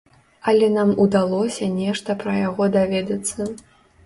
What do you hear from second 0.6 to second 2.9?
нам удалося нешта пра яго